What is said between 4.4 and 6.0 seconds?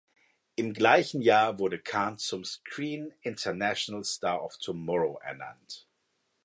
of Tomorrow ernannt.